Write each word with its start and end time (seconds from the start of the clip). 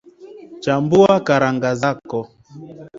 Chambua 0.63 1.13
karanga 1.27 1.69
zako 1.81 2.21